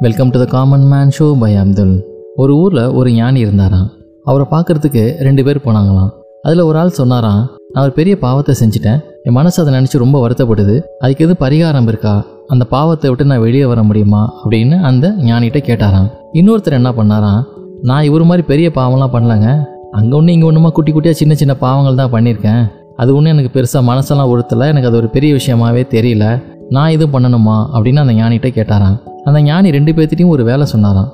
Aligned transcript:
Welcome 0.00 0.30
to 0.30 0.38
the 0.38 0.44
common 0.44 0.84
man 0.90 1.10
show 1.18 1.38
by 1.38 1.56
Abdul 1.56 1.94
ஒரு 2.36 2.56
ஊரில் 2.56 2.90
ஒரு 2.98 3.12
ஞானி 3.12 3.38
இருந்தாராம். 3.40 3.86
அவரை 4.24 4.44
பார்க்கறதுக்கு 4.50 5.02
ரெண்டு 5.26 5.44
பேர் 5.44 5.60
போனாங்களாம். 5.64 6.10
அதில் 6.42 6.60
ஒரு 6.60 6.78
ஆள் 6.78 6.88
சொன்னாராம் 6.88 7.40
நான் 7.72 7.82
ஒரு 7.82 7.92
பெரிய 7.92 8.18
பாவத்தை 8.18 8.54
செஞ்சுட்டேன். 8.60 9.00
என் 9.22 9.32
மனசு 9.32 9.62
அதை 9.62 9.72
நினச்சி 9.74 9.98
ரொம்ப 9.98 10.16
வருத்தப்படுது. 10.24 10.80
அதுக்கு 10.98 11.24
எதுவும் 11.24 11.40
பரிகாரம் 11.40 11.88
இருக்கா? 11.88 12.24
அந்த 12.46 12.64
பாவத்தை 12.64 13.10
விட்டு 13.10 13.24
நான் 13.24 13.40
வெளியே 13.40 13.64
வர 13.64 13.82
முடியுமா? 13.82 14.34
அப்படின்னு 14.44 14.80
அந்த 14.80 15.14
ஞானிகிட்ட 15.18 15.62
கேட்டாராம். 15.70 16.08
இன்னொருத்தர் 16.32 16.78
என்ன 16.80 16.90
பண்ணாராம் 16.90 17.42
நான் 17.82 18.02
இவர் 18.02 18.24
மாதிரி 18.24 18.46
பெரிய 18.46 18.70
பாவம்லாம் 18.74 19.14
பண்ணலங்க. 19.16 19.64
அங்கே 19.90 20.16
ஒன்று 20.16 20.32
இங்கே 20.32 20.48
ஒன்றுமா 20.50 20.72
குட்டி 20.72 20.92
குட்டியாக 20.92 21.10
சின்ன 21.10 21.34
சின்ன 21.34 21.56
பாவங்கள் 21.56 21.94
தான் 21.94 22.14
பண்ணியிருக்கேன். 22.14 22.62
அது 22.96 23.14
ஒன்றும் 23.14 23.38
எனக்கு 23.38 23.52
பெருசாக 23.58 23.84
மனசெல்லாம் 23.90 24.32
உறுத்தலை. 24.34 24.68
எனக்கு 24.68 24.88
அது 24.88 24.96
ஒரு 24.96 25.08
பெரிய 25.08 25.34
விஷயமாவே 25.34 25.84
தெரியல. 25.96 26.42
நான் 26.70 26.90
இது 26.90 27.06
பண்ணணுமா? 27.06 27.58
அப்படின்னு 27.74 27.96
அந்த 27.96 28.12
ஞானிகிட்ட 28.12 28.48
கேட்டாராம். 28.60 28.96
அந்த 29.28 29.38
ஞானி 29.48 29.68
ரெண்டு 29.76 29.92
பேர்த்திட்டையும் 29.96 30.34
ஒரு 30.34 30.42
வேலை 30.48 30.64
சொன்னாராம். 30.72 31.08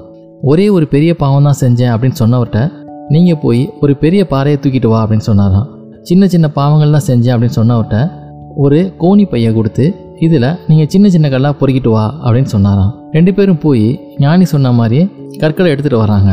ஒரே 0.50 0.66
ஒரு 0.76 0.86
பெரிய 0.94 1.12
பாவம் 1.22 1.46
தான் 1.48 1.60
செஞ்சேன் 1.62 1.92
அப்படின்னு 1.94 2.18
சொன்னவர்கிட்ட 2.22 2.60
நீங்கள் 3.14 3.40
போய் 3.44 3.62
ஒரு 3.84 3.92
பெரிய 4.02 4.22
பாறையை 4.32 4.58
தூக்கிட்டு 4.60 4.90
வா 4.92 4.98
அப்படின்னு 5.04 5.26
சொன்னாராம். 5.30 5.66
சின்ன 6.08 6.26
சின்ன 6.34 6.46
பாவங்கள்லாம் 6.58 7.06
செஞ்சேன் 7.10 7.34
அப்படின்னு 7.34 7.58
சொன்னவர்கிட்ட 7.60 7.98
ஒரு 8.64 8.78
கோணி 9.02 9.24
பையை 9.32 9.50
கொடுத்து 9.58 9.84
இதில் 10.26 10.48
நீங்கள் 10.68 10.90
சின்ன 10.94 11.06
சின்ன 11.14 11.26
கல்லாக 11.34 11.54
பொறுக்கிட்டு 11.60 11.90
வா 11.94 12.04
அப்படின்னு 12.24 12.50
சொன்னாராம். 12.54 12.92
ரெண்டு 13.16 13.32
பேரும் 13.36 13.62
போய் 13.64 13.86
ஞானி 14.24 14.44
சொன்ன 14.52 14.72
மாதிரியே 14.80 15.04
கற்களை 15.42 15.68
எடுத்துகிட்டு 15.72 16.04
வராங்க. 16.04 16.30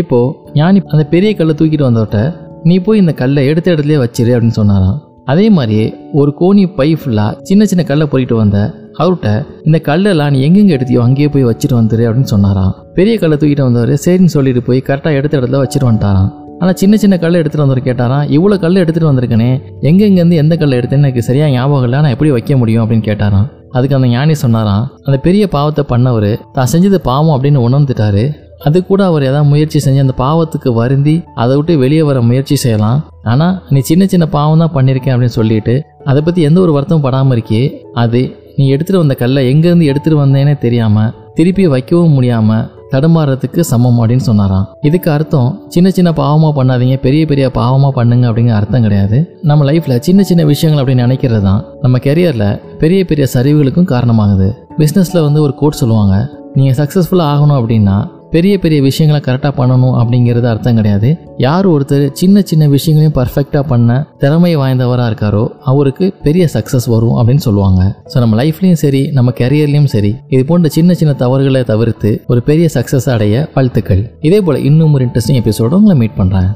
இப்போது 0.00 0.52
ஞானி 0.60 0.78
அந்த 0.94 1.04
பெரிய 1.14 1.32
கல்லை 1.40 1.56
தூக்கிட்டு 1.58 1.88
வந்தவர்கிட்ட 1.88 2.22
நீ 2.68 2.76
போய் 2.86 3.02
இந்த 3.02 3.12
கல்லை 3.22 3.42
எடுத்த 3.50 3.68
இடத்துலேயே 3.74 4.02
வச்சிரு 4.04 4.32
அப்படின்னு 4.36 4.60
சொன்னாராம். 4.60 5.00
அதே 5.32 5.46
மாதிரியே 5.56 5.86
ஒரு 6.20 6.30
கோணி 6.40 6.64
பை 6.78 6.88
ஃபுல்லாக 7.00 7.36
சின்ன 7.48 7.64
சின்ன 7.70 7.82
கல்லை 7.90 8.06
பொறிக்கிட்டு 8.12 8.42
வந்த 8.42 8.58
அவர்கிட்ட 9.00 9.28
இந்த 9.68 9.78
கல்லெல்லாம் 9.88 10.32
நீ 10.34 10.40
எங்கெங்கே 10.46 10.74
எடுத்தியோ 10.76 11.00
அங்கேயே 11.06 11.28
போய் 11.34 11.48
வச்சுட்டு 11.50 11.76
வந்துரு 11.80 12.04
அப்படின்னு 12.08 12.32
சொன்னாராம். 12.34 12.72
பெரிய 12.98 13.14
கல்லை 13.22 13.36
தூக்கிட்டு 13.42 13.66
வந்தவர் 13.68 13.92
சரின்னு 14.06 14.34
சொல்லிட்டு 14.36 14.62
போய் 14.68 14.86
கரெக்டாக 14.88 15.18
எடுத்த 15.20 15.34
இடத்துல 15.40 15.60
வச்சுட்டு 15.62 15.88
வந்துட்டாராம். 15.90 16.30
ஆனால் 16.60 16.76
சின்ன 16.80 16.94
சின்ன 17.02 17.14
கல்லை 17.22 17.38
எடுத்துகிட்டு 17.40 17.66
வந்து 17.66 17.86
கேட்டாராம் 17.88 18.28
இவ்வளோ 18.36 18.56
கல் 18.64 18.80
எடுத்துகிட்டு 18.82 19.10
வந்திருக்கனே 19.10 19.50
எங்கெங்கேருந்து 19.88 20.36
எந்த 20.42 20.54
கல்லை 20.60 20.76
எடுத்தேன்னு 20.80 21.06
எனக்கு 21.06 21.28
சரியாக 21.28 21.50
ஞாபகம் 21.56 21.86
இல்லை 21.86 21.98
நான் 22.04 22.14
எப்படி 22.16 22.30
வைக்க 22.36 22.56
முடியும்? 22.60 22.82
அப்படின்னு 22.84 23.06
கேட்டாராம். 23.08 23.48
அதுக்கு 23.76 23.96
அந்த 23.98 24.08
ஞானி 24.14 24.34
சொன்னாராம் 24.44 24.84
அந்த 25.06 25.16
பெரிய 25.26 25.44
பாவத்தை 25.54 25.82
பண்ணவர் 25.92 26.30
தான் 26.56 26.70
செஞ்சது 26.72 26.98
பாவம் 27.08 27.34
அப்படின்னு 27.36 27.64
உணர்ந்துட்டாரு. 27.68 28.24
அது 28.68 28.78
கூட 28.90 29.00
அவர் 29.10 29.26
ஏதாவது 29.30 29.50
முயற்சி 29.52 29.78
செஞ்சு 29.86 30.04
அந்த 30.04 30.14
பாவத்துக்கு 30.22 30.70
வருந்தி 30.78 31.16
அதை 31.42 31.54
விட்டு 31.58 31.72
வெளியே 31.82 32.04
வர 32.10 32.18
முயற்சி 32.28 32.56
செய்யலாம். 32.64 33.00
ஆனால் 33.32 33.56
நீ 33.74 33.80
சின்ன 33.90 34.06
சின்ன 34.12 34.26
பாவம் 34.36 34.62
தான் 34.62 34.74
பண்ணியிருக்கேன் 34.76 35.14
அப்படின்னு 35.14 35.38
சொல்லிட்டு 35.40 35.74
அதை 36.10 36.20
பற்றி 36.22 36.42
எந்த 36.48 36.58
ஒரு 36.64 36.72
வருத்தமும் 36.76 37.06
படாமல் 37.06 37.36
இருக்கே 37.36 37.62
அது 38.04 38.22
நீ 38.58 38.64
எடுத்துகிட்டு 38.74 39.02
வந்த 39.02 39.14
கல்லை 39.22 39.42
எங்கேருந்து 39.52 39.90
எடுத்துகிட்டு 39.90 40.22
வந்தேனே 40.22 40.54
தெரியாமல் 40.64 41.12
திருப்பி 41.38 41.64
வைக்கவும் 41.74 42.14
முடியாமல் 42.16 42.66
தடுமாறுறதுக்கு 42.92 43.60
சமம் 43.70 43.98
அப்படின்னு 44.00 44.24
சொன்னாராம். 44.28 44.66
இதுக்கு 44.88 45.08
அர்த்தம் 45.14 45.48
சின்ன 45.74 45.88
சின்ன 45.96 46.10
பாவமாக 46.18 46.52
பண்ணாதீங்க 46.58 46.96
பெரிய 47.06 47.22
பெரிய 47.30 47.46
பாவமாக 47.58 47.92
பண்ணுங்க 47.98 48.24
அப்படிங்கிற 48.30 48.54
அர்த்தம் 48.58 48.84
கிடையாது. 48.86 49.18
நம்ம 49.50 49.64
லைஃப்பில் 49.70 50.02
சின்ன 50.08 50.22
சின்ன 50.30 50.44
விஷயங்கள் 50.52 50.82
அப்படின்னு 50.82 51.06
நினைக்கிறது 51.06 51.42
தான் 51.48 51.62
நம்ம 51.84 51.98
கெரியரில் 52.06 52.48
பெரிய 52.82 53.00
பெரிய 53.10 53.26
சரிவுகளுக்கும் 53.34 53.90
காரணமாகுது. 53.94 54.48
பிஸ்னஸில் 54.80 55.24
வந்து 55.26 55.42
ஒரு 55.46 55.54
கோட் 55.62 55.80
சொல்லுவாங்க 55.82 56.16
நீங்கள் 56.58 56.78
சக்ஸஸ்ஃபுல்லாக 56.80 57.32
ஆகணும் 57.34 57.58
அப்படின்னா 57.60 57.96
பெரிய 58.34 58.54
பெரிய 58.62 58.78
விஷயங்களை 58.88 59.20
கரெக்டாக 59.26 59.52
பண்ணணும் 59.58 59.96
அப்படிங்கிறது 60.00 60.46
அர்த்தம் 60.52 60.78
கிடையாது. 60.78 61.08
யார் 61.44 61.66
ஒருத்தர் 61.72 62.04
சின்ன 62.20 62.42
சின்ன 62.50 62.64
விஷயங்களையும் 62.74 63.16
பர்ஃபெக்டாக 63.18 63.64
பண்ண 63.72 63.98
திறமை 64.22 64.52
வாய்ந்தவராக 64.62 65.08
இருக்காரோ 65.10 65.44
அவருக்கு 65.72 66.08
பெரிய 66.26 66.46
சக்ஸஸ் 66.56 66.88
வரும் 66.94 67.16
அப்படின்னு 67.18 67.46
சொல்லுவாங்க. 67.48 67.80
ஸோ 68.12 68.18
நம்ம 68.24 68.42
லைஃப்லையும் 68.42 68.82
சரி 68.84 69.02
நம்ம 69.18 69.32
கெரியர்லையும் 69.40 69.90
சரி 69.94 70.12
இது 70.34 70.42
போன்ற 70.50 70.68
சின்ன 70.78 70.94
சின்ன 71.02 71.14
தவறுகளை 71.24 71.64
தவிர்த்து 71.72 72.12
ஒரு 72.32 72.42
பெரிய 72.50 72.68
சக்ஸஸ் 72.76 73.08
அடைய 73.16 73.46
வாழ்த்துக்கள். 73.56 74.04
இதே 74.28 74.40
போல் 74.48 74.64
இன்னும் 74.70 74.94
ஒரு 74.98 75.04
இன்ட்ரெஸ்டிங் 75.08 75.40
எபிசோட 75.44 75.80
உங்களை 75.80 75.96
மீட் 76.04 76.20
பண்ணுறேன் 76.20 76.50